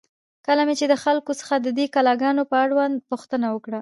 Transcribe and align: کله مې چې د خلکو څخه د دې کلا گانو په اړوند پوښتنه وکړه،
کله 0.45 0.61
مې 0.67 0.75
چې 0.79 0.85
د 0.89 0.93
خلکو 1.03 1.31
څخه 1.39 1.55
د 1.59 1.67
دې 1.77 1.85
کلا 1.95 2.13
گانو 2.21 2.43
په 2.51 2.55
اړوند 2.63 2.95
پوښتنه 3.09 3.47
وکړه، 3.51 3.69